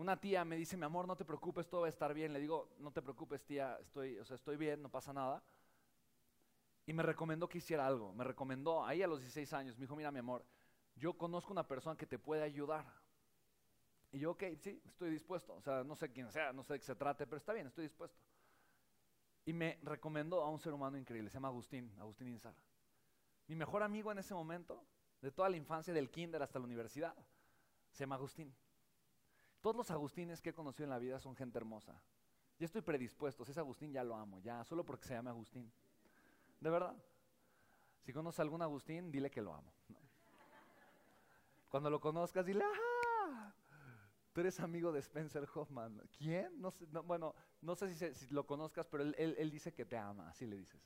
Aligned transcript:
Una 0.00 0.18
tía 0.18 0.46
me 0.46 0.56
dice, 0.56 0.78
mi 0.78 0.86
amor, 0.86 1.06
no 1.06 1.14
te 1.14 1.26
preocupes, 1.26 1.68
todo 1.68 1.82
va 1.82 1.86
a 1.86 1.90
estar 1.90 2.14
bien. 2.14 2.32
Le 2.32 2.40
digo, 2.40 2.70
no 2.78 2.90
te 2.90 3.02
preocupes, 3.02 3.44
tía, 3.44 3.76
estoy, 3.82 4.18
o 4.18 4.24
sea, 4.24 4.34
estoy 4.34 4.56
bien, 4.56 4.80
no 4.80 4.88
pasa 4.88 5.12
nada. 5.12 5.42
Y 6.86 6.94
me 6.94 7.02
recomendó 7.02 7.46
que 7.50 7.58
hiciera 7.58 7.86
algo. 7.86 8.14
Me 8.14 8.24
recomendó, 8.24 8.82
ahí 8.82 9.02
a 9.02 9.06
los 9.06 9.20
16 9.20 9.52
años, 9.52 9.76
me 9.76 9.82
dijo, 9.82 9.94
mira, 9.94 10.10
mi 10.10 10.18
amor, 10.18 10.42
yo 10.96 11.12
conozco 11.12 11.52
una 11.52 11.68
persona 11.68 11.98
que 11.98 12.06
te 12.06 12.18
puede 12.18 12.42
ayudar. 12.42 12.86
Y 14.10 14.20
yo, 14.20 14.30
ok, 14.30 14.44
sí, 14.58 14.80
estoy 14.86 15.10
dispuesto. 15.10 15.52
O 15.52 15.60
sea, 15.60 15.84
no 15.84 15.94
sé 15.94 16.10
quién 16.10 16.32
sea, 16.32 16.50
no 16.54 16.62
sé 16.64 16.72
de 16.72 16.78
qué 16.78 16.86
se 16.86 16.94
trate, 16.94 17.26
pero 17.26 17.36
está 17.36 17.52
bien, 17.52 17.66
estoy 17.66 17.84
dispuesto. 17.84 18.18
Y 19.44 19.52
me 19.52 19.78
recomendó 19.82 20.40
a 20.40 20.48
un 20.48 20.60
ser 20.60 20.72
humano 20.72 20.96
increíble, 20.96 21.28
se 21.28 21.34
llama 21.34 21.48
Agustín, 21.48 21.94
Agustín 22.00 22.28
Inzar. 22.28 22.54
Mi 23.48 23.54
mejor 23.54 23.82
amigo 23.82 24.10
en 24.10 24.16
ese 24.16 24.32
momento, 24.32 24.82
de 25.20 25.30
toda 25.30 25.50
la 25.50 25.58
infancia, 25.58 25.92
del 25.92 26.10
kinder 26.10 26.42
hasta 26.42 26.58
la 26.58 26.64
universidad, 26.64 27.14
se 27.92 28.04
llama 28.04 28.14
Agustín. 28.14 28.56
Todos 29.60 29.76
los 29.76 29.90
Agustines 29.90 30.40
que 30.40 30.50
he 30.50 30.54
conocido 30.54 30.84
en 30.84 30.90
la 30.90 30.98
vida 30.98 31.20
son 31.20 31.36
gente 31.36 31.58
hermosa. 31.58 32.00
Ya 32.58 32.66
estoy 32.66 32.82
predispuesto, 32.82 33.44
si 33.44 33.52
es 33.52 33.58
Agustín 33.58 33.92
ya 33.92 34.04
lo 34.04 34.16
amo, 34.16 34.38
ya, 34.40 34.64
solo 34.64 34.84
porque 34.84 35.06
se 35.06 35.14
llama 35.14 35.30
Agustín. 35.30 35.70
De 36.60 36.70
verdad. 36.70 36.94
Si 38.02 38.12
conoces 38.12 38.40
a 38.40 38.42
algún 38.42 38.62
Agustín, 38.62 39.10
dile 39.10 39.30
que 39.30 39.42
lo 39.42 39.54
amo. 39.54 39.72
Cuando 41.68 41.90
lo 41.90 42.00
conozcas, 42.00 42.44
dile, 42.44 42.64
¡ah! 42.64 43.54
Tú 44.32 44.40
eres 44.40 44.60
amigo 44.60 44.92
de 44.92 45.00
Spencer 45.00 45.46
Hoffman. 45.54 46.00
¿Quién? 46.18 46.60
No 46.60 46.70
sé, 46.70 46.86
bueno, 46.86 47.34
no 47.60 47.74
sé 47.76 48.14
si, 48.14 48.26
lo 48.28 48.46
conozcas, 48.46 48.86
pero 48.86 49.02
él, 49.02 49.14
él, 49.16 49.50
dice 49.50 49.72
que 49.72 49.84
te 49.84 49.96
ama, 49.96 50.28
así 50.28 50.46
le 50.46 50.56
dices. 50.56 50.80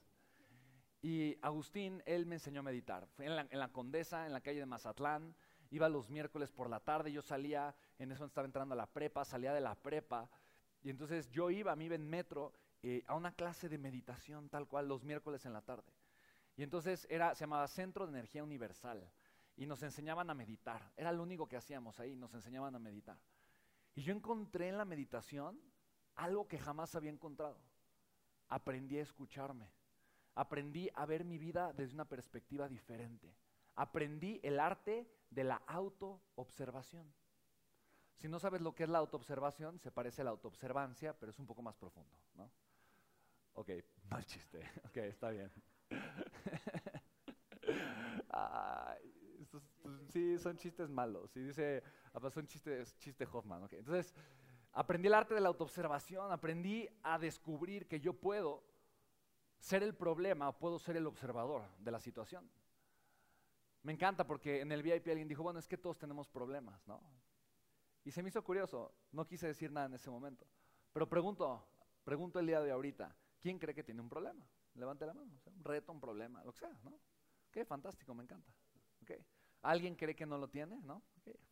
Y 1.03 1.37
Agustín, 1.43 2.03
él 2.07 2.27
me 2.27 2.37
enseñó 2.37 2.61
a 2.61 2.63
meditar. 2.63 3.07
Fue 3.09 3.27
en 3.27 3.59
la 3.59 3.73
Condesa, 3.73 4.27
en 4.27 4.33
la 4.33 4.41
calle 4.41 4.61
de 4.61 4.67
Mazatlán. 4.67 5.35
Iba 5.71 5.89
los 5.89 6.11
miércoles 6.11 6.53
por 6.53 6.69
la 6.69 6.81
tarde, 6.81 7.13
yo 7.13 7.23
salía, 7.23 7.75
en 7.99 8.13
eso 8.13 8.25
estaba 8.25 8.47
entrando 8.47 8.75
a 8.75 8.77
la 8.77 8.87
prepa, 8.87 9.25
salía 9.25 9.53
de 9.53 9.61
la 9.61 9.75
prepa. 9.75 10.29
Y 10.83 10.91
entonces 10.91 11.31
yo 11.31 11.51
iba, 11.51 11.73
a 11.73 11.77
mí 11.77 11.87
iba 11.87 11.95
en 11.95 12.09
metro, 12.09 12.53
eh, 12.83 13.03
a 13.07 13.15
una 13.15 13.33
clase 13.33 13.69
de 13.69 13.79
meditación 13.79 14.49
tal 14.51 14.69
cual 14.69 14.89
los 14.89 15.05
miércoles 15.05 15.47
en 15.47 15.53
la 15.53 15.63
tarde. 15.63 15.91
Y 16.57 16.63
entonces 16.63 17.07
era, 17.11 17.35
se 17.35 17.41
llamaba 17.41 17.67
Centro 17.67 18.07
de 18.07 18.13
Energía 18.13 18.45
Universal. 18.45 19.11
Y 19.57 19.67
nos 19.67 19.83
enseñaban 19.83 20.29
a 20.31 20.35
meditar. 20.35 20.93
Era 20.97 21.13
lo 21.13 21.23
único 21.23 21.49
que 21.49 21.57
hacíamos 21.57 22.01
ahí, 22.01 22.17
nos 22.17 22.35
enseñaban 22.35 22.75
a 22.75 22.79
meditar. 22.79 23.17
Y 23.95 24.03
yo 24.03 24.13
encontré 24.13 24.69
en 24.69 24.77
la 24.77 24.85
meditación 24.85 25.61
algo 26.17 26.47
que 26.49 26.59
jamás 26.59 26.95
había 26.95 27.11
encontrado. 27.11 27.59
Aprendí 28.49 28.99
a 28.99 29.03
escucharme. 29.03 29.71
Aprendí 30.35 30.91
a 30.95 31.07
ver 31.07 31.25
mi 31.25 31.39
vida 31.39 31.73
desde 31.73 31.95
una 31.95 32.05
perspectiva 32.05 32.69
diferente. 32.69 33.33
Aprendí 33.77 34.41
el 34.43 34.61
arte 34.61 35.09
de 35.31 35.45
la 35.45 35.57
autoobservación. 35.67 37.13
Si 38.17 38.29
no 38.29 38.39
sabes 38.39 38.61
lo 38.61 38.75
que 38.75 38.85
es 38.85 38.89
la 38.89 38.99
autoobservación, 38.99 39.81
se 39.81 39.91
parece 39.91 40.23
a 40.23 40.25
la 40.25 40.31
autoobservancia, 40.31 41.19
pero 41.19 41.31
es 41.31 41.39
un 41.39 41.47
poco 41.47 41.63
más 41.63 41.77
profundo, 41.77 42.17
¿no? 42.35 42.51
Ok, 43.55 43.71
mal 44.11 44.25
chiste. 44.25 44.61
Ok, 44.87 44.97
está 44.99 45.31
bien. 45.31 45.51
sí, 50.09 50.39
son 50.39 50.57
chistes 50.57 50.89
malos. 50.89 51.37
Y 51.37 51.41
dice, 51.41 51.83
ah, 52.13 52.31
son 52.31 52.47
chistes, 52.47 52.97
chiste 52.99 53.27
Hoffman. 53.31 53.67
Entonces, 53.73 54.15
aprendí 54.73 55.09
el 55.09 55.15
arte 55.15 55.35
de 55.35 55.41
la 55.41 55.49
autoobservación, 55.49 56.31
aprendí 56.31 56.89
a 57.03 57.19
descubrir 57.19 57.89
que 57.89 58.01
yo 58.01 58.15
puedo 58.15 58.63
ser 59.65 59.83
el 59.83 59.95
problema 59.95 60.53
puedo 60.53 60.79
ser 60.79 60.99
el 60.99 61.07
observador 61.07 61.63
de 61.79 61.91
la 61.91 61.99
situación. 61.99 62.47
Me 63.85 63.93
encanta 63.93 64.27
porque 64.27 64.63
en 64.63 64.73
el 64.73 64.83
VIP 64.83 65.09
alguien 65.09 65.29
dijo, 65.29 65.43
bueno, 65.43 65.59
es 65.59 65.69
que 65.69 65.77
todos 65.77 65.99
tenemos 65.99 66.27
problemas, 66.27 66.87
¿no? 66.89 67.03
Y 68.03 68.11
se 68.11 68.23
me 68.23 68.31
hizo 68.31 68.43
curioso, 68.43 68.95
no 69.13 69.27
quise 69.27 69.47
decir 69.47 69.71
nada 69.71 69.87
en 69.87 69.95
ese 69.95 70.11
momento. 70.11 70.47
Pero 70.93 71.07
pregunto, 71.07 71.67
pregunto 72.03 72.41
el 72.41 72.47
día 72.47 72.61
de 72.61 72.71
ahorita, 72.71 73.15
¿quién 73.41 73.59
cree 73.59 73.75
que 73.75 73.85
tiene 73.85 74.01
un 74.01 74.09
problema? 74.09 74.49
Levante 74.75 75.05
la 75.05 75.13
mano, 75.13 75.31
un 75.45 75.65
reto, 75.65 75.93
un 75.93 76.01
problema, 76.01 76.43
lo 76.45 76.53
que 76.53 76.61
sea, 76.61 76.79
¿no? 76.83 76.99
Qué 77.51 77.67
fantástico, 77.67 78.15
me 78.15 78.23
encanta. 78.23 78.51
Okay. 79.03 79.23
¿Alguien 79.63 79.97
cree 79.97 80.17
que 80.17 80.25
no 80.27 80.39
lo 80.39 80.49
tiene? 80.49 80.81
¿No? 80.81 81.03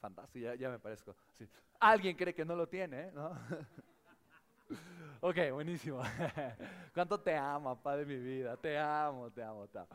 fantástico, 0.01 0.55
ya, 0.55 0.71
me 0.71 0.79
parezco. 0.79 1.15
¿Alguien 1.81 2.17
cree 2.17 2.35
que 2.35 2.47
no 2.47 2.57
lo 2.57 2.67
tiene? 2.67 3.13
¿no? 3.13 3.31
ok, 5.21 5.37
buenísimo. 5.53 6.01
¿Cuánto 6.95 7.21
te 7.21 7.37
amo, 7.37 7.81
Padre 7.81 8.05
mi 8.05 8.17
vida? 8.17 8.57
Te 8.57 8.79
amo, 8.79 9.31
te 9.31 9.43
amo, 9.43 9.69
te 9.69 9.79
amo. 9.79 9.89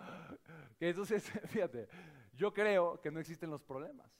entonces, 0.79 1.23
fíjate, 1.47 1.87
yo 2.33 2.53
creo 2.53 2.99
que 3.01 3.11
no 3.11 3.19
existen 3.19 3.49
los 3.49 3.63
problemas. 3.63 4.11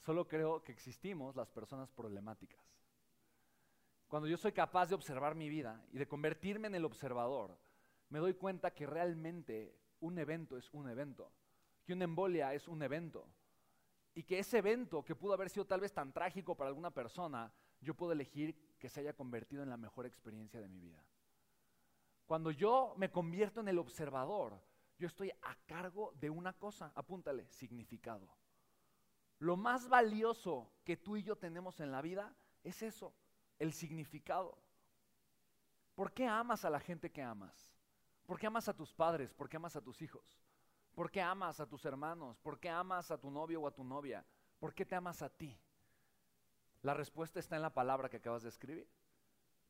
Solo 0.00 0.26
creo 0.26 0.62
que 0.62 0.72
existimos 0.72 1.36
las 1.36 1.50
personas 1.50 1.90
problemáticas. 1.90 2.60
Cuando 4.08 4.28
yo 4.28 4.36
soy 4.36 4.52
capaz 4.52 4.88
de 4.88 4.94
observar 4.94 5.34
mi 5.34 5.48
vida 5.48 5.80
y 5.92 5.98
de 5.98 6.08
convertirme 6.08 6.66
en 6.66 6.74
el 6.74 6.84
observador, 6.84 7.58
me 8.08 8.18
doy 8.18 8.34
cuenta 8.34 8.72
que 8.72 8.86
realmente 8.86 9.78
un 10.00 10.18
evento 10.18 10.58
es 10.58 10.68
un 10.72 10.88
evento 10.88 11.32
que 11.84 11.92
una 11.92 12.04
embolia 12.04 12.54
es 12.54 12.68
un 12.68 12.82
evento 12.82 13.28
y 14.14 14.22
que 14.22 14.38
ese 14.38 14.58
evento 14.58 15.04
que 15.04 15.14
pudo 15.14 15.34
haber 15.34 15.50
sido 15.50 15.66
tal 15.66 15.80
vez 15.80 15.92
tan 15.92 16.12
trágico 16.12 16.56
para 16.56 16.68
alguna 16.68 16.90
persona, 16.90 17.52
yo 17.80 17.94
puedo 17.94 18.12
elegir 18.12 18.54
que 18.82 18.88
se 18.88 18.98
haya 18.98 19.12
convertido 19.12 19.62
en 19.62 19.70
la 19.70 19.76
mejor 19.76 20.06
experiencia 20.06 20.60
de 20.60 20.66
mi 20.66 20.80
vida. 20.80 21.00
Cuando 22.26 22.50
yo 22.50 22.94
me 22.96 23.12
convierto 23.12 23.60
en 23.60 23.68
el 23.68 23.78
observador, 23.78 24.60
yo 24.98 25.06
estoy 25.06 25.30
a 25.30 25.54
cargo 25.66 26.12
de 26.16 26.30
una 26.30 26.52
cosa, 26.54 26.90
apúntale, 26.96 27.46
significado. 27.48 28.28
Lo 29.38 29.56
más 29.56 29.88
valioso 29.88 30.72
que 30.82 30.96
tú 30.96 31.16
y 31.16 31.22
yo 31.22 31.36
tenemos 31.36 31.78
en 31.78 31.92
la 31.92 32.02
vida 32.02 32.34
es 32.64 32.82
eso, 32.82 33.14
el 33.60 33.72
significado. 33.72 34.58
¿Por 35.94 36.12
qué 36.12 36.26
amas 36.26 36.64
a 36.64 36.70
la 36.70 36.80
gente 36.80 37.12
que 37.12 37.22
amas? 37.22 37.78
¿Por 38.26 38.36
qué 38.36 38.48
amas 38.48 38.68
a 38.68 38.74
tus 38.74 38.92
padres? 38.92 39.32
¿Por 39.32 39.48
qué 39.48 39.58
amas 39.58 39.76
a 39.76 39.80
tus 39.80 40.02
hijos? 40.02 40.44
¿Por 40.92 41.08
qué 41.08 41.22
amas 41.22 41.60
a 41.60 41.68
tus 41.68 41.84
hermanos? 41.84 42.40
¿Por 42.40 42.58
qué 42.58 42.68
amas 42.68 43.12
a 43.12 43.18
tu 43.20 43.30
novio 43.30 43.60
o 43.60 43.68
a 43.68 43.74
tu 43.74 43.84
novia? 43.84 44.26
¿Por 44.58 44.74
qué 44.74 44.84
te 44.84 44.96
amas 44.96 45.22
a 45.22 45.28
ti? 45.28 45.56
La 46.82 46.94
respuesta 46.94 47.38
está 47.38 47.56
en 47.56 47.62
la 47.62 47.72
palabra 47.72 48.08
que 48.08 48.18
acabas 48.18 48.42
de 48.42 48.48
escribir. 48.48 48.88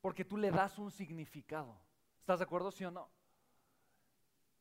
Porque 0.01 0.25
tú 0.25 0.37
le 0.37 0.51
das 0.51 0.79
un 0.79 0.91
significado. 0.91 1.79
¿Estás 2.19 2.41
de 2.41 2.45
acuerdo, 2.45 2.71
sí 2.71 2.85
o 2.85 2.91
no? 2.91 3.11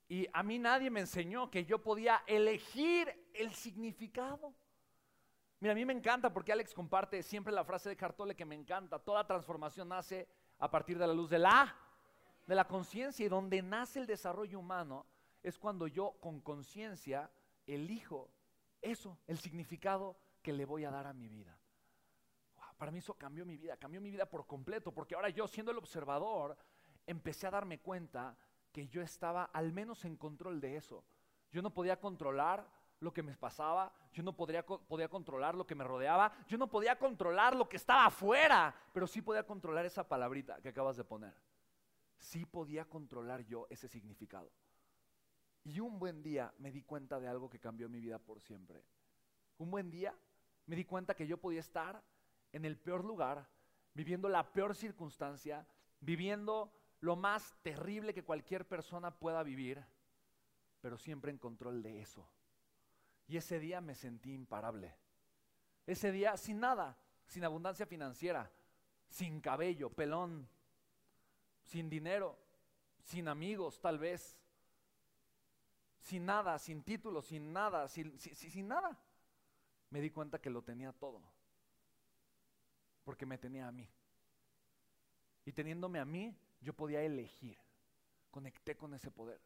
Y 0.08 0.28
a 0.34 0.44
mí 0.44 0.60
nadie 0.60 0.90
me 0.90 1.00
enseñó 1.00 1.50
que 1.50 1.64
yo 1.64 1.82
podía 1.82 2.24
elegir 2.28 3.30
el 3.34 3.54
significado. 3.54 4.54
Mira, 5.62 5.72
a 5.72 5.76
mí 5.76 5.86
me 5.86 5.94
encanta 5.94 6.34
porque 6.34 6.52
Alex 6.52 6.74
comparte 6.74 7.24
siempre 7.24 7.54
la 7.54 7.64
frase 7.64 7.88
de 7.88 7.96
Cartole 7.96 8.36
que 8.36 8.46
me 8.46 8.56
encanta. 8.56 9.00
Toda 9.00 9.26
transformación 9.26 9.88
nace 9.88 10.28
a 10.60 10.70
partir 10.70 10.98
de 10.98 11.08
la 11.08 11.14
luz 11.14 11.30
de 11.30 11.40
la, 11.40 11.74
de 12.46 12.56
la 12.56 12.68
conciencia 12.68 13.26
y 13.26 13.30
donde 13.30 13.62
nace 13.62 14.00
el 14.00 14.06
desarrollo 14.06 14.60
humano 14.60 15.06
es 15.42 15.58
cuando 15.58 15.88
yo 15.88 16.18
con 16.20 16.42
conciencia 16.42 17.32
elijo 17.66 18.30
eso, 18.82 19.18
el 19.28 19.38
significado 19.40 20.18
que 20.42 20.52
le 20.52 20.66
voy 20.66 20.84
a 20.84 20.92
dar 20.92 21.08
a 21.08 21.14
mi 21.14 21.30
vida. 21.30 21.61
Para 22.82 22.92
mí 22.92 22.98
eso 22.98 23.14
cambió 23.14 23.46
mi 23.46 23.58
vida, 23.58 23.78
cambió 23.78 24.02
mi 24.02 24.10
vida 24.10 24.26
por 24.26 24.48
completo, 24.48 24.92
porque 24.92 25.14
ahora 25.14 25.30
yo 25.30 25.48
siendo 25.48 25.72
el 25.72 25.78
observador, 25.78 26.58
empecé 27.06 27.46
a 27.46 27.52
darme 27.52 27.80
cuenta 27.80 28.36
que 28.72 28.88
yo 28.88 29.04
estaba 29.04 29.44
al 29.54 29.72
menos 29.72 30.04
en 30.04 30.18
control 30.18 30.60
de 30.60 30.78
eso. 30.78 31.06
Yo 31.52 31.62
no 31.62 31.72
podía 31.72 32.00
controlar 32.00 32.68
lo 33.00 33.14
que 33.14 33.22
me 33.22 33.38
pasaba, 33.38 33.94
yo 34.12 34.24
no 34.24 34.36
podía, 34.36 34.66
podía 34.66 35.10
controlar 35.10 35.54
lo 35.54 35.68
que 35.68 35.76
me 35.76 35.84
rodeaba, 35.84 36.34
yo 36.48 36.58
no 36.58 36.72
podía 36.72 36.98
controlar 36.98 37.56
lo 37.56 37.70
que 37.70 37.78
estaba 37.78 38.08
afuera, 38.08 38.74
pero 38.92 39.06
sí 39.06 39.22
podía 39.22 39.46
controlar 39.46 39.86
esa 39.86 40.10
palabrita 40.10 40.60
que 40.60 40.70
acabas 40.70 40.98
de 40.98 41.04
poner. 41.04 41.36
Sí 42.18 42.48
podía 42.48 42.86
controlar 42.86 43.46
yo 43.46 43.68
ese 43.70 43.88
significado. 43.88 44.52
Y 45.64 45.82
un 45.82 46.00
buen 46.00 46.24
día 46.24 46.52
me 46.58 46.72
di 46.72 46.82
cuenta 46.82 47.20
de 47.20 47.28
algo 47.28 47.48
que 47.48 47.60
cambió 47.60 47.88
mi 47.88 48.00
vida 48.00 48.18
por 48.18 48.42
siempre. 48.42 48.84
Un 49.60 49.70
buen 49.70 49.92
día 49.92 50.18
me 50.66 50.76
di 50.76 50.84
cuenta 50.84 51.14
que 51.14 51.28
yo 51.28 51.38
podía 51.38 51.60
estar 51.60 52.02
en 52.52 52.66
el 52.66 52.78
peor 52.78 53.04
lugar, 53.04 53.48
viviendo 53.94 54.30
la 54.30 54.52
peor 54.52 54.76
circunstancia, 54.76 55.66
viviendo 56.00 56.72
lo 57.00 57.16
más 57.16 57.56
terrible 57.62 58.14
que 58.14 58.24
cualquier 58.24 58.68
persona 58.68 59.12
pueda 59.12 59.44
vivir, 59.44 59.84
pero 60.82 60.98
siempre 60.98 61.32
en 61.32 61.38
control 61.38 61.82
de 61.82 62.02
eso. 62.02 62.28
Y 63.28 63.38
ese 63.38 63.60
día 63.60 63.82
me 63.82 63.96
sentí 63.96 64.34
imparable. 64.34 64.96
Ese 65.86 66.12
día 66.12 66.38
sin 66.38 66.60
nada, 66.60 66.98
sin 67.26 67.44
abundancia 67.44 67.86
financiera, 67.86 68.52
sin 69.08 69.42
cabello, 69.42 69.90
pelón, 69.90 70.48
sin 71.64 71.90
dinero, 71.90 72.38
sin 73.04 73.28
amigos 73.28 73.80
tal 73.80 74.00
vez, 74.00 74.40
sin 76.00 76.26
nada, 76.26 76.58
sin 76.60 76.84
título, 76.84 77.22
sin 77.22 77.54
nada, 77.54 77.88
sin, 77.88 78.18
sin, 78.20 78.68
nada. 78.68 78.98
Me 79.90 80.02
di 80.02 80.10
cuenta 80.10 80.40
que 80.40 80.50
lo 80.50 80.64
tenía 80.64 80.92
todo. 80.94 81.22
Porque 83.04 83.26
me 83.26 83.38
tenía 83.38 83.68
a 83.68 83.72
mí. 83.72 83.90
Y 85.46 85.52
teniéndome 85.52 86.00
a 86.00 86.06
mí, 86.06 86.36
yo 86.62 86.74
podía 86.74 87.02
elegir. 87.02 87.58
Conecté 88.30 88.76
con 88.78 88.94
ese 88.94 89.12
poder. 89.12 89.42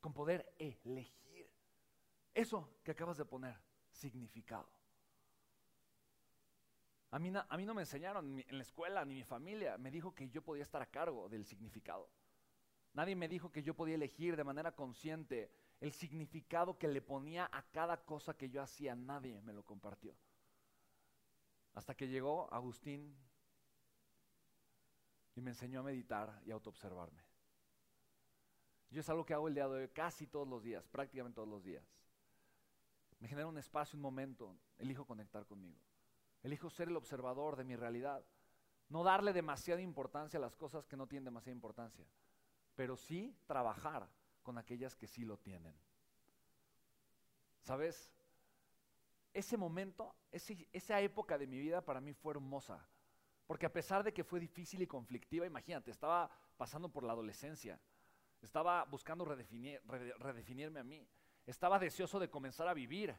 Con 0.00 0.12
poder 0.12 0.52
elegir. 0.58 1.50
Eso 2.34 2.68
que 2.84 2.92
acabas 2.92 3.16
de 3.16 3.24
poner, 3.24 3.58
significado. 3.90 4.68
A 7.10 7.18
mí, 7.18 7.32
a 7.34 7.56
mí 7.56 7.64
no 7.64 7.74
me 7.74 7.82
enseñaron 7.82 8.38
en 8.46 8.56
la 8.56 8.62
escuela 8.62 9.04
ni 9.04 9.14
mi 9.14 9.24
familia. 9.24 9.78
Me 9.78 9.90
dijo 9.90 10.14
que 10.14 10.28
yo 10.28 10.42
podía 10.42 10.62
estar 10.62 10.82
a 10.82 10.86
cargo 10.86 11.28
del 11.28 11.46
significado. 11.46 12.08
Nadie 12.92 13.16
me 13.16 13.28
dijo 13.28 13.50
que 13.50 13.62
yo 13.62 13.74
podía 13.74 13.94
elegir 13.94 14.36
de 14.36 14.44
manera 14.44 14.72
consciente 14.72 15.50
el 15.80 15.92
significado 15.92 16.78
que 16.78 16.88
le 16.88 17.02
ponía 17.02 17.48
a 17.52 17.62
cada 17.62 18.04
cosa 18.04 18.36
que 18.36 18.48
yo 18.48 18.62
hacía. 18.62 18.94
Nadie 18.94 19.40
me 19.42 19.52
lo 19.52 19.62
compartió. 19.64 20.14
Hasta 21.76 21.94
que 21.94 22.08
llegó 22.08 22.52
Agustín 22.52 23.14
y 25.34 25.42
me 25.42 25.50
enseñó 25.50 25.80
a 25.80 25.82
meditar 25.82 26.40
y 26.46 26.50
a 26.50 26.54
autoobservarme. 26.54 27.22
Yo 28.90 29.00
es 29.02 29.08
algo 29.10 29.26
que 29.26 29.34
hago 29.34 29.46
el 29.46 29.54
día 29.54 29.68
de 29.68 29.82
hoy 29.82 29.88
casi 29.90 30.26
todos 30.26 30.48
los 30.48 30.62
días, 30.62 30.88
prácticamente 30.88 31.34
todos 31.34 31.48
los 31.48 31.62
días. 31.62 31.84
Me 33.18 33.28
genera 33.28 33.46
un 33.46 33.58
espacio, 33.58 33.98
un 33.98 34.02
momento, 34.02 34.56
elijo 34.78 35.04
conectar 35.04 35.44
conmigo. 35.44 35.78
Elijo 36.42 36.70
ser 36.70 36.88
el 36.88 36.96
observador 36.96 37.56
de 37.56 37.64
mi 37.64 37.76
realidad. 37.76 38.24
No 38.88 39.04
darle 39.04 39.34
demasiada 39.34 39.82
importancia 39.82 40.38
a 40.38 40.40
las 40.40 40.56
cosas 40.56 40.86
que 40.86 40.96
no 40.96 41.06
tienen 41.06 41.26
demasiada 41.26 41.54
importancia, 41.56 42.06
pero 42.74 42.96
sí 42.96 43.36
trabajar 43.46 44.08
con 44.42 44.56
aquellas 44.56 44.96
que 44.96 45.08
sí 45.08 45.26
lo 45.26 45.36
tienen. 45.36 45.74
¿Sabes? 47.60 48.15
Ese 49.36 49.58
momento, 49.58 50.16
esa 50.32 50.98
época 50.98 51.36
de 51.36 51.46
mi 51.46 51.58
vida 51.58 51.82
para 51.82 52.00
mí 52.00 52.14
fue 52.14 52.32
hermosa, 52.32 52.82
porque 53.46 53.66
a 53.66 53.72
pesar 53.72 54.02
de 54.02 54.10
que 54.14 54.24
fue 54.24 54.40
difícil 54.40 54.80
y 54.80 54.86
conflictiva, 54.86 55.44
imagínate, 55.44 55.90
estaba 55.90 56.30
pasando 56.56 56.88
por 56.88 57.04
la 57.04 57.12
adolescencia, 57.12 57.78
estaba 58.40 58.86
buscando 58.86 59.26
redefinirme 59.26 60.80
a 60.80 60.84
mí, 60.84 61.06
estaba 61.44 61.78
deseoso 61.78 62.18
de 62.18 62.30
comenzar 62.30 62.66
a 62.66 62.72
vivir, 62.72 63.14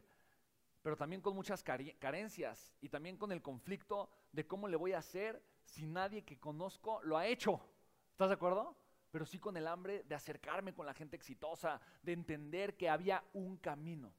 pero 0.81 0.98
también 0.98 1.22
con 1.22 1.36
muchas 1.36 1.62
carencias 1.62 2.75
y 2.81 2.90
también 2.90 3.16
con 3.16 3.31
el 3.31 3.44
conflicto 3.44 4.10
de 4.31 4.48
cómo 4.48 4.68
le 4.68 4.75
voy 4.75 4.94
a 4.94 4.98
hacer 4.98 5.40
si 5.66 5.86
nadie 5.86 6.25
que 6.25 6.40
conozco 6.40 7.00
lo 7.04 7.16
ha 7.16 7.28
hecho. 7.28 7.62
¿Estás 8.10 8.30
de 8.30 8.34
acuerdo? 8.34 8.75
Pero 9.12 9.28
sí 9.28 9.38
con 9.38 9.56
el 9.56 9.68
hambre 9.68 10.02
de 10.02 10.16
acercarme 10.16 10.74
con 10.74 10.88
la 10.88 10.96
gente 10.96 11.16
exitosa, 11.16 11.80
de 12.02 12.13
entender 12.13 12.75
que 12.75 12.90
había 12.90 13.24
un 13.34 13.58
camino. 13.58 14.16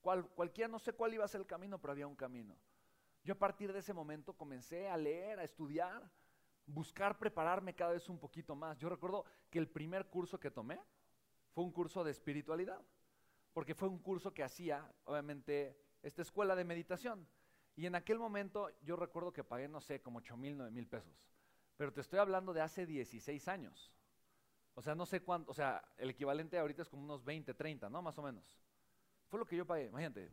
Cual, 0.00 0.28
cualquiera, 0.30 0.68
no 0.68 0.78
sé 0.78 0.92
cuál 0.92 1.14
iba 1.14 1.24
a 1.24 1.28
ser 1.28 1.40
el 1.40 1.46
camino, 1.46 1.80
pero 1.80 1.92
había 1.92 2.06
un 2.06 2.16
camino. 2.16 2.56
Yo 3.22 3.34
a 3.34 3.38
partir 3.38 3.72
de 3.72 3.80
ese 3.80 3.92
momento 3.92 4.32
comencé 4.32 4.88
a 4.88 4.96
leer, 4.96 5.38
a 5.38 5.44
estudiar, 5.44 6.10
buscar 6.66 7.18
prepararme 7.18 7.74
cada 7.74 7.92
vez 7.92 8.08
un 8.08 8.18
poquito 8.18 8.54
más. 8.54 8.78
Yo 8.78 8.88
recuerdo 8.88 9.24
que 9.50 9.58
el 9.58 9.68
primer 9.68 10.06
curso 10.08 10.40
que 10.40 10.50
tomé 10.50 10.80
fue 11.52 11.64
un 11.64 11.72
curso 11.72 12.02
de 12.04 12.10
espiritualidad 12.12 12.80
porque 13.52 13.74
fue 13.74 13.88
un 13.88 13.98
curso 13.98 14.32
que 14.32 14.42
hacía, 14.42 14.90
obviamente, 15.04 15.76
esta 16.02 16.22
escuela 16.22 16.54
de 16.54 16.64
meditación. 16.64 17.26
Y 17.76 17.86
en 17.86 17.94
aquel 17.94 18.18
momento 18.18 18.70
yo 18.82 18.96
recuerdo 18.96 19.32
que 19.32 19.44
pagué, 19.44 19.68
no 19.68 19.80
sé, 19.80 20.00
como 20.00 20.18
8 20.18 20.36
mil, 20.36 20.56
9 20.56 20.70
mil 20.70 20.86
pesos. 20.86 21.28
Pero 21.76 21.92
te 21.92 22.00
estoy 22.00 22.18
hablando 22.18 22.52
de 22.52 22.60
hace 22.60 22.86
16 22.86 23.48
años. 23.48 23.92
O 24.74 24.82
sea, 24.82 24.94
no 24.94 25.06
sé 25.06 25.22
cuánto, 25.22 25.50
o 25.50 25.54
sea, 25.54 25.82
el 25.98 26.10
equivalente 26.10 26.58
ahorita 26.58 26.82
es 26.82 26.88
como 26.88 27.02
unos 27.02 27.24
20, 27.24 27.54
30, 27.54 27.90
¿no? 27.90 28.02
Más 28.02 28.18
o 28.18 28.22
menos. 28.22 28.60
Fue 29.30 29.38
lo 29.38 29.46
que 29.46 29.56
yo 29.56 29.64
pagué, 29.64 29.86
imagínate, 29.86 30.28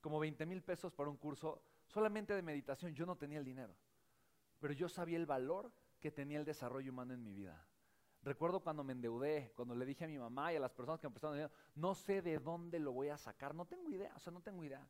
como 0.00 0.18
20 0.18 0.46
mil 0.46 0.62
pesos 0.62 0.94
para 0.94 1.10
un 1.10 1.18
curso 1.18 1.62
solamente 1.86 2.34
de 2.34 2.40
meditación. 2.40 2.94
Yo 2.94 3.04
no 3.04 3.16
tenía 3.16 3.38
el 3.38 3.44
dinero, 3.44 3.76
pero 4.58 4.72
yo 4.72 4.88
sabía 4.88 5.18
el 5.18 5.26
valor 5.26 5.70
que 6.00 6.10
tenía 6.10 6.38
el 6.38 6.46
desarrollo 6.46 6.90
humano 6.90 7.12
en 7.12 7.22
mi 7.22 7.34
vida. 7.34 7.68
Recuerdo 8.22 8.60
cuando 8.60 8.82
me 8.82 8.94
endeudé, 8.94 9.52
cuando 9.54 9.74
le 9.74 9.84
dije 9.84 10.06
a 10.06 10.08
mi 10.08 10.18
mamá 10.18 10.54
y 10.54 10.56
a 10.56 10.60
las 10.60 10.72
personas 10.72 11.00
que 11.00 11.06
me 11.06 11.12
prestaron 11.12 11.36
dinero, 11.36 11.52
no 11.74 11.94
sé 11.94 12.22
de 12.22 12.38
dónde 12.38 12.78
lo 12.78 12.92
voy 12.92 13.08
a 13.08 13.18
sacar, 13.18 13.54
no 13.54 13.66
tengo 13.66 13.90
idea, 13.90 14.14
o 14.16 14.18
sea, 14.18 14.32
no 14.32 14.40
tengo 14.40 14.64
idea, 14.64 14.88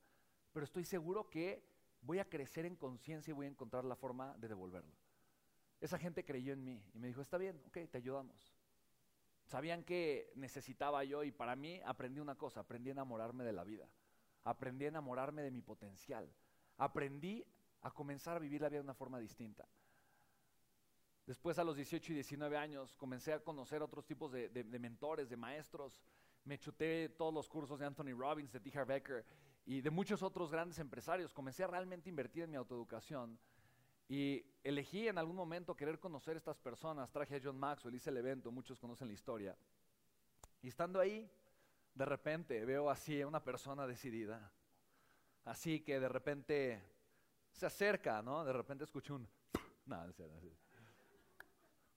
pero 0.52 0.62
estoy 0.62 0.84
seguro 0.84 1.28
que 1.28 1.64
voy 2.00 2.20
a 2.20 2.28
crecer 2.28 2.66
en 2.66 2.76
conciencia 2.76 3.32
y 3.32 3.34
voy 3.34 3.46
a 3.46 3.50
encontrar 3.50 3.84
la 3.84 3.96
forma 3.96 4.36
de 4.38 4.46
devolverlo. 4.46 4.94
Esa 5.80 5.98
gente 5.98 6.24
creyó 6.24 6.52
en 6.52 6.62
mí 6.62 6.80
y 6.94 7.00
me 7.00 7.08
dijo, 7.08 7.20
está 7.20 7.36
bien, 7.36 7.60
ok, 7.66 7.78
te 7.90 7.98
ayudamos. 7.98 8.54
Sabían 9.48 9.82
que 9.82 10.30
necesitaba 10.34 11.02
yo 11.04 11.24
y 11.24 11.32
para 11.32 11.56
mí 11.56 11.80
aprendí 11.86 12.20
una 12.20 12.34
cosa, 12.34 12.60
aprendí 12.60 12.90
a 12.90 12.92
enamorarme 12.92 13.44
de 13.44 13.54
la 13.54 13.64
vida, 13.64 13.88
aprendí 14.44 14.84
a 14.84 14.88
enamorarme 14.88 15.40
de 15.40 15.50
mi 15.50 15.62
potencial, 15.62 16.30
aprendí 16.76 17.46
a 17.80 17.90
comenzar 17.90 18.36
a 18.36 18.40
vivir 18.40 18.60
la 18.60 18.68
vida 18.68 18.80
de 18.80 18.84
una 18.84 18.92
forma 18.92 19.18
distinta. 19.18 19.66
Después 21.24 21.58
a 21.58 21.64
los 21.64 21.76
18 21.76 22.12
y 22.12 22.16
19 22.16 22.58
años 22.58 22.94
comencé 22.98 23.32
a 23.32 23.42
conocer 23.42 23.80
otros 23.80 24.04
tipos 24.04 24.30
de, 24.32 24.50
mentores, 24.78 25.30
de 25.30 25.38
maestros. 25.38 25.98
Me 26.44 26.58
chuté 26.58 27.08
todos 27.08 27.32
los 27.32 27.48
cursos 27.48 27.78
de 27.78 27.86
Anthony 27.86 28.12
Robbins, 28.14 28.52
de 28.52 28.60
T. 28.60 28.84
Becker 28.84 29.24
y 29.64 29.80
de 29.80 29.88
muchos 29.88 30.22
otros 30.22 30.50
grandes 30.50 30.78
empresarios. 30.78 31.32
Comencé 31.32 31.64
a 31.64 31.68
realmente 31.68 32.10
invertir 32.10 32.42
en 32.42 32.50
mi 32.50 32.56
autoeducación 32.58 33.38
y 34.08 34.44
elegí 34.64 35.06
en 35.06 35.18
algún 35.18 35.36
momento 35.36 35.76
querer 35.76 35.98
conocer 36.00 36.34
a 36.36 36.38
estas 36.38 36.58
personas. 36.58 37.10
Traje 37.10 37.36
a 37.36 37.40
John 37.42 37.58
Maxwell, 37.58 37.94
hice 37.94 38.10
el 38.10 38.16
evento, 38.16 38.50
muchos 38.50 38.80
conocen 38.80 39.08
la 39.08 39.14
historia. 39.14 39.56
Y 40.62 40.68
estando 40.68 40.98
ahí, 40.98 41.30
de 41.94 42.04
repente 42.04 42.64
veo 42.64 42.90
así 42.90 43.20
a 43.20 43.26
una 43.26 43.42
persona 43.42 43.86
decidida. 43.86 44.50
Así 45.44 45.80
que 45.80 46.00
de 46.00 46.08
repente 46.08 46.82
se 47.52 47.66
acerca, 47.66 48.22
¿no? 48.22 48.44
De 48.44 48.52
repente 48.52 48.84
escucho 48.84 49.14
un... 49.14 49.28
No, 49.86 50.06
no, 50.06 50.12
no, 50.18 50.58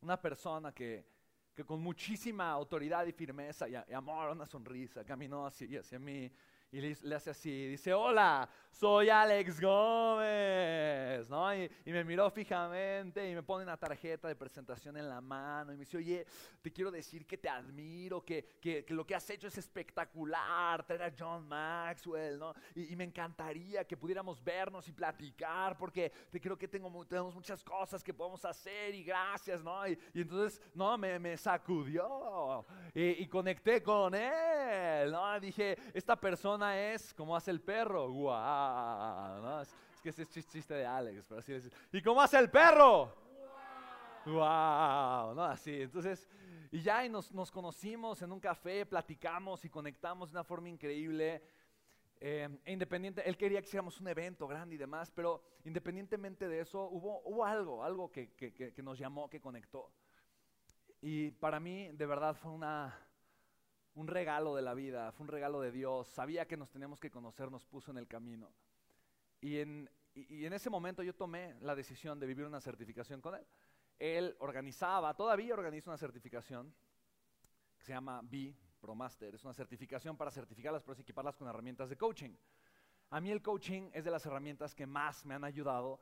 una 0.01 0.19
persona 0.19 0.73
que, 0.73 1.05
que 1.53 1.63
con 1.63 1.81
muchísima 1.81 2.49
autoridad 2.51 3.05
y 3.05 3.11
firmeza 3.11 3.67
y, 3.67 3.75
amor, 3.93 4.29
una 4.29 4.45
sonrisa, 4.45 5.03
caminó 5.03 5.45
así 5.45 5.75
hacia 5.77 5.99
mí 5.99 6.31
y 6.71 6.79
le, 6.79 7.15
hace 7.15 7.31
así, 7.31 7.68
dice, 7.68 7.94
hola, 7.94 8.47
soy 8.71 9.09
Alex 9.09 9.59
Gómez, 9.59 11.29
¿no? 11.29 11.53
Y, 11.53 11.69
me 11.85 12.06
miró 12.06 12.29
fijamente 12.31 13.29
y 13.29 13.35
me 13.35 13.44
pone 13.44 13.63
una 13.63 13.75
tarjeta 13.75 14.29
de 14.29 14.38
presentación 14.38 14.95
en 14.95 15.09
la 15.09 15.19
mano 15.19 15.73
y 15.73 15.75
me 15.75 15.81
dice, 15.81 15.97
oye, 15.97 16.25
te 16.62 16.71
quiero 16.71 16.89
decir 16.89 17.27
que 17.27 17.38
te 17.38 17.50
admiro, 17.50 18.23
que, 18.23 18.57
que, 18.62 18.85
lo 18.89 19.06
que 19.06 19.15
has 19.15 19.29
hecho 19.29 19.47
es 19.47 19.57
espectacular, 19.57 20.85
traer 20.85 21.03
a 21.03 21.13
John 21.18 21.45
Maxwell, 21.45 22.39
¿no? 22.39 22.53
Y, 22.73 22.95
me 22.95 23.03
encantaría 23.03 23.83
que 23.85 23.97
pudiéramos 23.97 24.41
vernos 24.41 24.88
y 24.88 24.94
platicar 24.94 25.77
porque 25.77 26.09
te 26.29 26.39
creo 26.39 26.57
que 26.57 26.69
tengo, 26.69 27.06
tenemos 27.06 27.35
muchas 27.35 27.63
cosas 27.63 28.01
que 28.01 28.13
podemos 28.13 28.45
hacer 28.45 28.95
y 28.95 29.03
gracias, 29.03 29.62
¿no? 29.62 29.85
Y, 29.88 30.00
entonces, 30.13 30.62
no, 30.73 30.97
me, 30.97 31.19
me 31.19 31.35
sacudió 31.35 32.65
y, 32.94 33.27
conecté 33.27 33.83
con 33.83 34.15
él, 34.15 34.50
¿no? 35.09 35.39
Dije, 35.39 35.77
esta 35.94 36.15
persona 36.15 36.80
es 36.80 37.13
como 37.13 37.36
hace 37.36 37.51
el 37.51 37.62
perro. 37.62 38.12
¡Guau! 38.12 39.62
Es, 39.62 39.74
que 40.01 40.09
ese 40.09 40.24
es 40.24 40.48
chiste 40.48 40.74
de 40.74 40.86
Alex, 40.86 41.25
pero 41.27 41.39
así 41.39 41.53
decir. 41.53 41.74
¿Y 41.92 42.01
cómo 42.01 42.21
hace 42.21 42.38
el 42.38 42.50
perro? 42.50 43.16
¡Guau! 44.25 45.33
¿No? 45.33 45.44
Así. 45.45 45.81
Entonces, 45.81 46.28
y 46.71 46.81
ya 46.81 47.06
y 47.06 47.09
nos, 47.09 47.31
nos, 47.31 47.49
conocimos 47.49 48.21
en 48.21 48.31
un 48.31 48.40
café, 48.40 48.85
platicamos 48.85 49.66
y 49.66 49.69
conectamos 49.69 50.31
de 50.31 50.37
una 50.37 50.44
forma 50.44 50.69
increíble. 50.69 51.42
Eh, 52.23 52.47
e 52.66 52.71
independiente, 52.71 53.28
él 53.28 53.35
quería 53.35 53.61
que 53.61 53.68
hiciéramos 53.68 53.99
un 53.99 54.07
evento 54.07 54.47
grande 54.47 54.75
y 54.75 54.78
demás, 54.78 55.09
pero 55.09 55.42
independientemente 55.66 56.47
de 56.47 56.59
eso, 56.59 56.87
hubo, 56.90 57.21
hubo 57.25 57.44
algo, 57.44 57.83
algo 57.83 58.11
que, 58.11 58.33
que, 58.33 58.54
que 58.54 58.83
nos 58.83 58.99
llamó, 58.99 59.28
que 59.28 59.42
conectó. 59.42 59.92
Y 61.02 61.31
para 61.31 61.59
mí, 61.59 61.90
de 61.94 62.06
verdad, 62.06 62.35
fue 62.35 62.52
una, 62.52 62.95
un 63.95 64.07
regalo 64.07 64.56
de 64.56 64.62
la 64.62 64.74
vida, 64.74 65.12
fue 65.12 65.26
un 65.26 65.30
regalo 65.30 65.62
de 65.62 65.71
Dios. 65.71 66.07
Sabía 66.07 66.48
que 66.48 66.57
nos 66.57 66.69
teníamos 66.69 67.00
que 67.00 67.12
conocer, 67.12 67.52
nos 67.52 67.66
puso 67.66 67.92
en 67.92 67.98
el 67.98 68.07
camino. 68.07 68.52
Y 69.42 69.57
en, 69.57 69.90
en 70.16 70.54
ese 70.54 70.69
momento 70.69 71.04
yo 71.04 71.14
tomé 71.14 71.56
la 71.62 71.76
decisión 71.76 72.19
de 72.19 72.28
vivir 72.28 72.45
una 72.45 72.62
certificación 72.62 73.21
con 73.21 73.36
él. 73.36 73.45
Él 74.00 74.36
organizaba, 74.40 75.14
todavía 75.14 75.54
organiza 75.54 75.90
una 75.90 75.98
certificación 75.98 76.74
que 77.78 77.83
se 77.83 77.94
llama 77.94 78.21
B 78.24 78.56
ProMaster. 78.80 79.36
Es 79.36 79.44
una 79.44 79.54
certificación 79.54 80.18
para 80.18 80.31
certificarlas, 80.31 80.83
pero 80.83 81.00
equiparlas 81.00 81.38
con 81.38 81.48
herramientas 81.48 81.90
de 81.90 81.98
coaching. 81.98 82.36
A 83.12 83.19
mí 83.19 83.30
el 83.30 83.42
coaching 83.42 83.90
es 83.94 84.06
de 84.06 84.12
las 84.12 84.26
herramientas 84.26 84.74
que 84.74 84.86
más 84.86 85.26
me 85.26 85.36
han 85.36 85.44
ayudado 85.44 86.00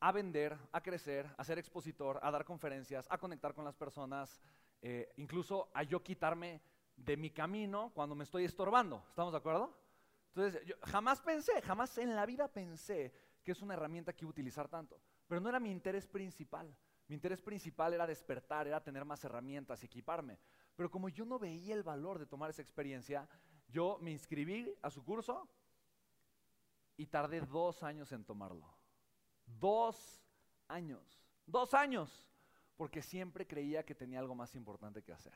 a 0.00 0.12
vender, 0.12 0.56
a 0.72 0.80
crecer, 0.80 1.28
a 1.36 1.44
ser 1.44 1.58
expositor, 1.58 2.18
a 2.22 2.30
dar 2.30 2.44
conferencias, 2.44 3.06
a 3.10 3.18
conectar 3.18 3.54
con 3.54 3.64
las 3.64 3.76
personas, 3.76 4.40
eh, 4.82 5.12
incluso 5.16 5.70
a 5.74 5.82
yo 5.82 6.02
quitarme 6.02 6.60
de 6.98 7.16
mi 7.16 7.30
camino 7.30 7.90
cuando 7.94 8.14
me 8.14 8.24
estoy 8.24 8.44
estorbando. 8.44 9.04
¿Estamos 9.08 9.32
de 9.32 9.38
acuerdo? 9.38 9.78
Entonces, 10.34 10.76
jamás 10.82 11.20
pensé, 11.20 11.60
jamás 11.62 11.96
en 11.98 12.14
la 12.14 12.26
vida 12.26 12.48
pensé 12.48 13.12
que 13.42 13.52
es 13.52 13.62
una 13.62 13.74
herramienta 13.74 14.12
que 14.12 14.24
iba 14.24 14.28
a 14.28 14.32
utilizar 14.32 14.68
tanto. 14.68 15.00
Pero 15.26 15.40
no 15.40 15.48
era 15.48 15.60
mi 15.60 15.70
interés 15.70 16.06
principal. 16.06 16.76
Mi 17.06 17.14
interés 17.14 17.40
principal 17.40 17.94
era 17.94 18.06
despertar, 18.06 18.66
era 18.66 18.82
tener 18.82 19.04
más 19.04 19.24
herramientas, 19.24 19.82
equiparme. 19.82 20.38
Pero 20.76 20.90
como 20.90 21.08
yo 21.08 21.24
no 21.24 21.38
veía 21.38 21.74
el 21.74 21.82
valor 21.82 22.18
de 22.18 22.26
tomar 22.26 22.50
esa 22.50 22.62
experiencia, 22.62 23.28
yo 23.68 23.98
me 24.00 24.10
inscribí 24.10 24.74
a 24.82 24.90
su 24.90 25.02
curso 25.04 25.48
y 26.96 27.06
tardé 27.06 27.40
dos 27.40 27.82
años 27.82 28.12
en 28.12 28.24
tomarlo. 28.24 28.76
Dos 29.46 30.22
años. 30.66 31.24
Dos 31.46 31.72
años. 31.72 32.28
Porque 32.76 33.02
siempre 33.02 33.46
creía 33.46 33.84
que 33.84 33.94
tenía 33.94 34.20
algo 34.20 34.34
más 34.34 34.54
importante 34.54 35.02
que 35.02 35.12
hacer. 35.12 35.34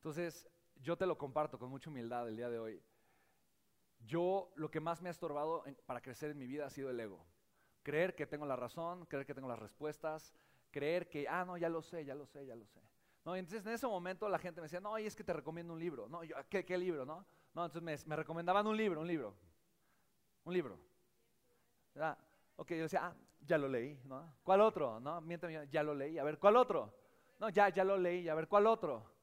Entonces, 0.00 0.48
yo 0.76 0.96
te 0.96 1.04
lo 1.04 1.18
comparto 1.18 1.58
con 1.58 1.68
mucha 1.68 1.90
humildad 1.90 2.26
el 2.26 2.34
día 2.34 2.48
de 2.48 2.58
hoy. 2.58 2.82
Yo 4.06 4.50
lo 4.56 4.70
que 4.70 4.80
más 4.80 5.02
me 5.02 5.10
ha 5.10 5.12
estorbado 5.12 5.62
para 5.84 6.00
crecer 6.00 6.30
en 6.30 6.38
mi 6.38 6.46
vida 6.46 6.64
ha 6.64 6.70
sido 6.70 6.88
el 6.88 6.98
ego. 6.98 7.26
Creer 7.82 8.14
que 8.14 8.26
tengo 8.26 8.46
la 8.46 8.56
razón, 8.56 9.04
creer 9.04 9.26
que 9.26 9.34
tengo 9.34 9.46
las 9.46 9.58
respuestas, 9.58 10.32
creer 10.70 11.10
que, 11.10 11.28
ah, 11.28 11.44
no, 11.44 11.58
ya 11.58 11.68
lo 11.68 11.82
sé, 11.82 12.06
ya 12.06 12.14
lo 12.14 12.24
sé, 12.24 12.46
ya 12.46 12.56
lo 12.56 12.66
sé. 12.66 12.80
No, 13.26 13.36
entonces 13.36 13.66
en 13.66 13.74
ese 13.74 13.86
momento 13.86 14.26
la 14.26 14.38
gente 14.38 14.62
me 14.62 14.64
decía, 14.64 14.80
no, 14.80 14.96
es 14.96 15.14
que 15.14 15.22
te 15.22 15.34
recomiendo 15.34 15.74
un 15.74 15.80
libro. 15.80 16.08
No, 16.08 16.24
yo, 16.24 16.34
¿qué, 16.48 16.64
qué 16.64 16.78
libro? 16.78 17.04
No, 17.04 17.26
no 17.52 17.66
entonces 17.66 17.82
me, 18.06 18.08
me, 18.08 18.16
recomendaban 18.16 18.66
un 18.66 18.78
libro, 18.78 19.02
un 19.02 19.06
libro. 19.06 19.36
Un 20.44 20.54
libro. 20.54 20.78
¿Verdad? 21.92 22.16
Ok, 22.56 22.70
yo 22.70 22.82
decía, 22.84 23.04
ah, 23.04 23.14
ya 23.42 23.58
lo 23.58 23.68
leí, 23.68 24.00
¿no? 24.04 24.34
¿Cuál 24.42 24.62
otro? 24.62 24.98
¿No? 24.98 25.20
Mientras, 25.20 25.70
ya 25.70 25.82
lo 25.82 25.94
leí, 25.94 26.18
a 26.18 26.24
ver, 26.24 26.38
¿cuál 26.38 26.56
otro? 26.56 26.94
No, 27.38 27.50
ya, 27.50 27.68
ya 27.68 27.84
lo 27.84 27.98
leí, 27.98 28.30
a 28.30 28.34
ver, 28.34 28.48
¿cuál 28.48 28.66
otro? 28.66 29.19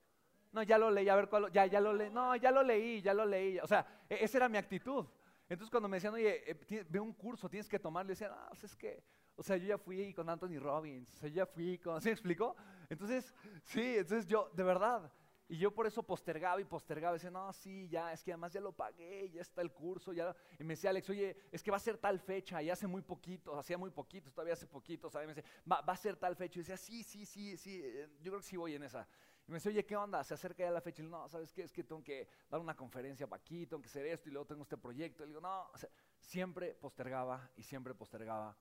No, 0.52 0.64
ya 0.64 0.78
lo 0.78 0.90
leí, 0.90 1.10
a 1.10 1.16
ver, 1.16 1.30
¿cuál? 1.30 1.52
Ya, 1.52 1.66
ya 1.66 1.82
lo 1.82 1.94
leí, 1.94 2.10
no, 2.10 2.36
ya 2.36 2.52
lo 2.52 2.64
leí, 2.64 3.02
ya 3.02 3.14
lo 3.14 3.26
leí. 3.26 3.60
O 3.60 3.68
sea, 3.68 3.86
e, 4.10 4.24
esa 4.24 4.38
era 4.38 4.50
mi 4.50 4.58
actitud. 4.58 5.06
Entonces 5.50 5.72
cuando 5.72 5.88
me 5.88 5.98
decían, 5.98 6.14
oye, 6.14 6.52
eh, 6.52 6.86
ve 6.90 7.00
un 7.00 7.14
curso, 7.14 7.50
tienes 7.50 7.70
que 7.70 7.80
tomarlo, 7.80 8.10
decían, 8.10 8.32
ah, 8.34 8.48
pues 8.50 8.66
es 8.66 8.76
que, 8.76 9.02
o 9.36 9.44
sea, 9.44 9.56
yo 9.56 9.68
ya 9.68 9.78
fui 9.78 10.14
con 10.14 10.30
Anthony 10.30 10.60
Robbins, 10.60 11.14
o 11.16 11.18
sea, 11.20 11.30
yo 11.30 11.36
ya 11.36 11.46
fui 11.46 11.78
con, 11.78 12.02
¿sí 12.02 12.10
explicó? 12.10 12.56
Entonces, 12.90 13.34
sí, 13.64 13.98
entonces 13.98 14.28
yo, 14.28 14.50
de 14.54 14.64
verdad, 14.64 15.10
y 15.50 15.58
yo 15.58 15.74
por 15.74 15.88
eso 15.88 16.04
postergaba 16.04 16.60
y 16.60 16.66
postergaba, 16.66 17.14
decía, 17.14 17.32
no, 17.32 17.54
sí, 17.54 17.88
ya, 17.88 18.12
es 18.12 18.22
que 18.22 18.34
además 18.34 18.52
ya 18.52 18.60
lo 18.60 18.74
pagué, 18.74 19.30
ya 19.30 19.42
está 19.42 19.62
el 19.62 19.72
curso, 19.72 20.12
ya. 20.12 20.36
Y 20.60 20.64
me 20.66 20.74
decía 20.74 20.90
Alex, 20.90 21.10
oye, 21.10 21.38
es 21.50 21.64
que 21.64 21.72
va 21.72 21.78
a 21.78 21.80
ser 21.80 21.98
tal 21.98 22.20
fecha, 22.20 22.62
y 22.62 22.70
hace 22.70 22.86
muy 22.86 23.02
poquito, 23.02 23.58
hacía 23.58 23.78
muy 23.78 23.90
poquito, 23.90 24.30
todavía 24.30 24.56
hace 24.56 24.68
poquito, 24.68 25.10
¿sabes? 25.10 25.26
Me 25.26 25.34
decía, 25.34 25.50
va, 25.72 25.80
va, 25.80 25.94
a 25.94 25.98
ser 25.98 26.18
tal 26.18 26.36
fecha. 26.36 26.60
Y 26.60 26.64
decía, 26.64 26.76
sí, 26.76 27.02
sí, 27.02 27.26
sí, 27.26 27.56
sí, 27.56 27.82
eh, 27.82 28.10
yo 28.22 28.32
creo 28.32 28.42
que 28.42 28.48
sí 28.48 28.58
voy 28.58 28.76
en 28.76 28.84
esa. 28.84 29.08
Y 29.48 29.52
me 29.52 29.56
decía, 29.56 29.72
oye, 29.72 29.86
¿qué 29.86 29.96
onda? 29.96 30.24
Se 30.26 30.34
acerca 30.34 30.64
ya 30.64 30.72
la 30.72 30.82
fecha. 30.82 31.02
Y 31.02 31.06
yo, 31.06 31.12
no, 31.12 31.30
¿sabes 31.30 31.54
qué? 31.54 31.64
Es 31.64 31.72
que 31.72 31.84
tengo 31.84 32.04
que 32.04 32.28
dar 32.50 32.60
una 32.60 32.76
conferencia 32.76 33.28
para 33.28 33.40
aquí, 33.40 33.66
tengo 33.66 33.82
que 33.82 33.88
hacer 33.88 34.06
esto, 34.06 34.28
y 34.28 34.34
luego 34.34 34.46
tengo 34.46 34.64
este 34.64 34.78
proyecto. 34.78 35.24
Y 35.24 35.28
digo, 35.28 35.40
no, 35.40 35.72
siempre 36.20 36.74
postergaba 36.74 37.50
y 37.56 37.64
siempre 37.64 37.94
postergaba 37.94 38.58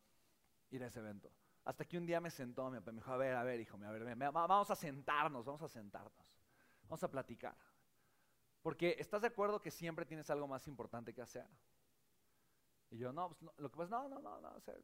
ir 0.71 0.85
a 0.85 0.87
ese 0.87 1.01
evento. 1.01 1.33
Hasta 1.65 1.85
que 1.85 1.99
un 1.99 2.07
día 2.07 2.21
me 2.21 2.31
sentó, 2.31 2.71
me 2.71 2.81
dijo, 2.81 3.11
a 3.11 3.17
ver, 3.17 3.35
a 3.35 3.43
ver, 3.43 3.61
hijo, 3.61 3.77
a 3.85 3.91
ver, 3.91 4.17
vamos 4.17 4.71
a 4.71 4.77
sentarnos, 4.77 5.45
vamos 5.45 5.63
a 5.63 5.69
sentarnos. 5.69 6.37
Vamos 6.85 7.03
a 7.03 7.11
platicar. 7.11 7.57
Porque 8.63 8.95
estás 8.99 9.23
de 9.23 9.29
acuerdo 9.29 9.61
que 9.61 9.73
siempre 9.73 10.07
tienes 10.07 10.31
algo 10.31 10.47
más 10.47 10.69
importante 10.69 11.13
que 11.13 11.23
hacer. 11.23 11.47
Y 12.91 12.99
yo, 12.99 13.13
no, 13.13 13.29
pues, 13.29 13.51
lo 13.59 13.71
que 13.71 13.77
pasa, 13.77 13.91
no, 13.91 14.09
no, 14.09 14.21
no, 14.21 14.41
no, 14.41 14.49
a 14.49 14.53
ver, 14.55 14.83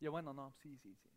Y 0.00 0.04
yo, 0.04 0.10
bueno, 0.10 0.32
no, 0.32 0.50
sí, 0.52 0.78
sí, 0.78 0.96
sí. 0.96 1.11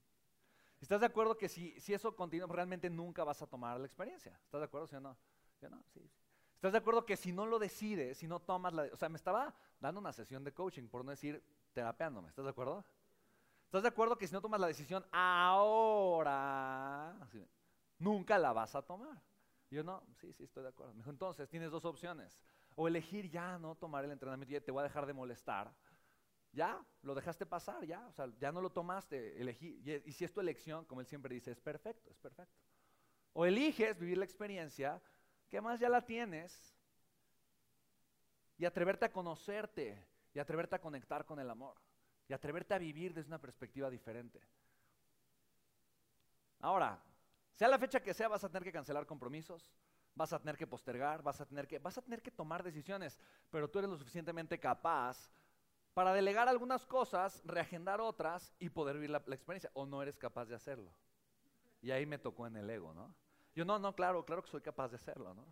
¿Estás 0.81 0.99
de 0.99 1.07
acuerdo 1.07 1.37
que 1.37 1.49
si, 1.49 1.79
si 1.79 1.93
eso 1.93 2.15
continúa, 2.15 2.47
realmente 2.47 2.89
nunca 2.89 3.23
vas 3.23 3.41
a 3.41 3.47
tomar 3.47 3.79
la 3.79 3.85
experiencia? 3.85 4.39
¿Estás 4.43 4.61
de 4.61 4.65
acuerdo, 4.65 4.87
sí 4.87 4.95
o 4.95 4.99
no? 4.99 5.17
Yo, 5.61 5.69
no, 5.69 5.83
sí, 5.93 6.07
sí. 6.07 6.21
¿Estás 6.55 6.71
de 6.71 6.77
acuerdo 6.77 7.05
que 7.05 7.17
si 7.17 7.31
no 7.31 7.45
lo 7.45 7.59
decides, 7.59 8.17
si 8.17 8.27
no 8.27 8.39
tomas 8.39 8.73
la... 8.73 8.83
O 8.91 8.95
sea, 8.95 9.09
me 9.09 9.17
estaba 9.17 9.53
dando 9.79 9.99
una 9.99 10.13
sesión 10.13 10.43
de 10.43 10.53
coaching, 10.53 10.87
por 10.87 11.05
no 11.05 11.11
decir 11.11 11.43
terapeándome, 11.73 12.29
¿estás 12.29 12.45
de 12.45 12.51
acuerdo? 12.51 12.85
¿Estás 13.65 13.83
de 13.83 13.89
acuerdo 13.89 14.17
que 14.17 14.27
si 14.27 14.33
no 14.33 14.41
tomas 14.41 14.59
la 14.59 14.67
decisión 14.67 15.05
ahora, 15.11 17.13
nunca 17.99 18.37
la 18.37 18.53
vas 18.53 18.75
a 18.75 18.81
tomar. 18.81 19.21
yo 19.69 19.83
no, 19.83 20.03
sí, 20.21 20.31
sí, 20.33 20.45
estoy 20.45 20.63
de 20.63 20.69
acuerdo. 20.69 20.93
Me 20.93 20.99
dijo, 20.99 21.09
entonces 21.09 21.49
tienes 21.49 21.71
dos 21.71 21.83
opciones. 21.83 22.31
O 22.75 22.87
elegir 22.87 23.29
ya 23.29 23.57
no 23.57 23.75
tomar 23.75 24.05
el 24.05 24.11
entrenamiento, 24.11 24.53
ya 24.53 24.61
te 24.61 24.71
voy 24.71 24.81
a 24.81 24.83
dejar 24.83 25.05
de 25.05 25.13
molestar. 25.13 25.73
Ya, 26.55 26.81
lo 27.01 27.13
dejaste 27.13 27.45
pasar, 27.45 27.85
ya, 27.85 28.07
o 28.07 28.13
sea, 28.13 28.31
ya 28.39 28.49
no 28.49 28.61
lo 28.61 28.69
tomaste, 28.69 29.41
elegí. 29.41 29.81
Y, 30.05 30.13
si 30.13 30.23
es 30.23 30.31
tu 30.31 30.39
elección, 30.39 30.85
como 30.85 31.01
él 31.01 31.07
siempre 31.07 31.35
dice, 31.35 31.51
es 31.51 31.59
perfecto, 31.59 32.09
es 32.09 32.17
perfecto. 32.17 32.57
O 33.33 33.45
eliges 33.45 33.99
vivir 33.99 34.17
la 34.17 34.23
experiencia, 34.23 35.01
que 35.49 35.59
más 35.59 35.81
ya 35.81 35.89
la 35.89 36.05
tienes, 36.05 36.73
y 38.57 38.63
atreverte 38.63 39.03
a 39.03 39.11
conocerte, 39.11 40.01
y 40.33 40.39
atreverte 40.39 40.77
a 40.77 40.79
conectar 40.79 41.25
con 41.25 41.41
el 41.41 41.49
amor, 41.49 41.75
y 42.29 42.31
atreverte 42.31 42.73
a 42.73 42.77
vivir 42.77 43.13
desde 43.13 43.27
una 43.27 43.41
perspectiva 43.41 43.89
diferente. 43.89 44.39
Ahora, 46.61 47.03
sea 47.51 47.67
la 47.67 47.77
fecha 47.77 48.01
que 48.01 48.13
sea, 48.13 48.29
vas 48.29 48.45
a 48.45 48.47
tener 48.47 48.63
que 48.63 48.71
cancelar 48.71 49.05
compromisos, 49.05 49.73
vas 50.15 50.31
a 50.31 50.39
tener 50.39 50.55
que 50.55 50.67
postergar, 50.67 51.21
vas 51.21 51.41
a 51.41 51.45
tener 51.45 51.67
que, 51.67 51.79
vas 51.79 51.97
a 51.97 52.01
tener 52.01 52.21
que 52.21 52.31
tomar 52.31 52.63
decisiones, 52.63 53.19
pero 53.49 53.69
tú 53.69 53.79
eres 53.79 53.91
lo 53.91 53.97
suficientemente 53.97 54.57
capaz 54.57 55.29
para 55.95 56.13
delegar 56.13 56.47
algunas 56.47 56.85
cosas, 56.85 57.41
reagendar 57.43 57.99
otras 57.99 58.53
y 58.59 58.69
poder 58.69 58.97
vivir 58.97 59.09
la, 59.09 59.17
experiencia, 59.17 59.71
o 59.73 59.87
no 59.87 60.03
eres 60.03 60.19
capaz 60.19 60.45
de 60.45 60.53
hacerlo. 60.53 60.93
Y 61.81 61.89
ahí 61.89 62.05
me 62.05 62.19
tocó 62.19 62.45
en 62.45 62.57
el 62.57 62.69
ego, 62.69 62.93
¿no? 62.93 63.15
Yo, 63.55 63.65
no, 63.65 63.79
no, 63.79 63.95
claro, 63.95 64.23
claro 64.23 64.43
que 64.43 64.49
soy 64.49 64.61
capaz 64.61 64.89
de 64.89 64.97
hacerlo, 64.97 65.33
¿no? 65.33 65.47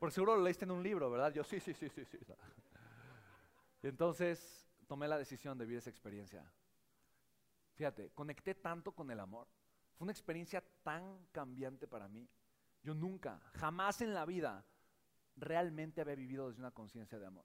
Porque 0.00 0.14
seguro 0.14 0.34
lo 0.34 0.42
leíste 0.42 0.64
en 0.64 0.72
un 0.72 0.82
libro, 0.82 1.08
¿verdad? 1.08 1.32
Yo, 1.32 1.44
sí, 1.44 1.60
sí, 1.60 1.72
sí, 1.72 1.88
sí, 1.88 2.04
sí. 2.04 2.18
Y 3.82 3.86
entonces 3.86 4.68
tomé 4.88 5.06
la 5.06 5.16
decisión 5.16 5.56
de 5.56 5.64
vivir 5.64 5.78
esa 5.78 5.90
experiencia. 5.90 6.44
Fíjate, 7.76 8.10
conecté 8.10 8.56
tanto 8.56 8.90
con 8.90 9.08
el 9.12 9.20
amor 9.20 9.46
fue 9.98 10.04
una 10.04 10.12
experiencia 10.12 10.62
tan 10.84 11.26
cambiante 11.32 11.88
para 11.88 12.08
mí. 12.08 12.28
Yo 12.84 12.94
nunca, 12.94 13.40
jamás 13.54 14.00
en 14.00 14.14
la 14.14 14.24
vida, 14.24 14.64
realmente 15.34 16.00
había 16.00 16.14
vivido 16.14 16.46
desde 16.46 16.60
una 16.60 16.70
conciencia 16.70 17.18
de 17.18 17.26
amor. 17.26 17.44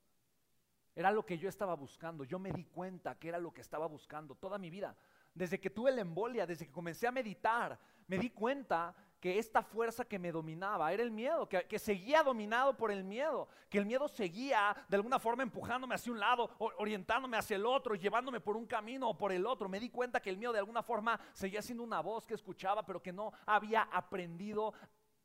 Era 0.96 1.12
lo 1.12 1.26
que 1.26 1.38
yo 1.38 1.50
estaba 1.50 1.76
buscando. 1.76 2.24
Yo 2.24 2.38
me 2.38 2.52
di 2.52 2.66
cuenta 2.66 3.16
que 3.16 3.30
era 3.30 3.40
lo 3.40 3.52
que 3.52 3.62
estaba 3.62 3.88
buscando 3.88 4.36
toda 4.36 4.58
mi 4.58 4.70
vida. 4.70 4.96
Desde 5.34 5.60
que 5.60 5.72
tuve 5.72 5.92
la 5.92 6.02
embolia, 6.02 6.46
desde 6.46 6.68
que 6.68 6.72
comencé 6.72 7.08
a 7.08 7.12
meditar, 7.12 7.80
me 8.08 8.20
di 8.20 8.30
cuenta 8.30 8.96
que 9.20 9.40
esta 9.40 9.64
fuerza 9.64 10.06
que 10.06 10.20
me 10.20 10.32
dominaba 10.32 10.92
era 10.92 11.02
el 11.02 11.10
miedo, 11.10 11.48
que, 11.48 11.80
seguía 11.80 12.22
dominado 12.22 12.76
por 12.76 12.92
el 12.92 13.04
miedo, 13.06 13.48
que 13.70 13.78
el 13.78 13.86
miedo 13.86 14.08
seguía 14.10 14.76
de 14.90 14.98
alguna 14.98 15.18
forma 15.18 15.44
empujándome 15.44 15.96
hacia 15.96 16.12
un 16.12 16.20
lado, 16.20 16.52
orientándome 16.60 17.38
hacia 17.38 17.56
el 17.56 17.66
otro, 17.66 17.96
llevándome 17.96 18.42
por 18.42 18.58
un 18.58 18.68
camino 18.68 19.10
o 19.10 19.18
por 19.18 19.32
el 19.32 19.48
otro. 19.48 19.70
Me 19.70 19.80
di 19.80 19.90
cuenta 19.90 20.20
que 20.20 20.30
el 20.30 20.38
miedo 20.38 20.52
de 20.52 20.60
alguna 20.60 20.84
forma 20.84 21.20
seguía 21.32 21.62
siendo 21.62 21.84
una 21.84 22.02
voz 22.02 22.28
que 22.28 22.34
escuchaba, 22.34 22.86
pero 22.86 23.02
que 23.02 23.14
no 23.14 23.32
había 23.46 23.84
aprendido 23.84 24.74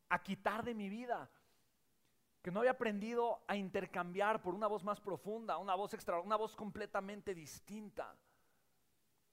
a 0.09 0.23
quitar 0.23 0.65
de 0.65 0.75
mi 0.75 0.89
vida 0.89 1.29
que 2.43 2.51
no 2.51 2.61
había 2.61 2.73
aprendido 2.73 3.43
a 3.47 3.57
intercambiar 3.57 4.41
por 4.43 4.55
una 4.55 4.67
voz 4.67 4.85
más 4.85 5.01
profunda, 5.01 5.59
una 5.59 5.75
voz 5.75 5.95
extra, 5.95 6.21
una 6.21 6.37
voz 6.37 6.55
completamente 6.55 7.35
distinta. 7.35 8.17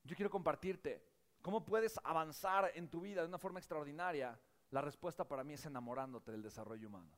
Yo 0.04 0.16
quiero 0.16 0.30
compartirte 0.30 1.04
cómo 1.42 1.64
puedes 1.64 2.00
avanzar 2.04 2.72
en 2.76 2.90
tu 2.90 3.02
vida 3.02 3.22
de 3.22 3.28
una 3.28 3.38
forma 3.38 3.60
extraordinaria 3.60 4.40
la 4.72 4.82
respuesta 4.82 5.28
para 5.28 5.44
mí 5.44 5.54
es 5.54 5.66
enamorándote 5.66 6.32
del 6.32 6.42
desarrollo 6.42 6.88
humano. 6.88 7.18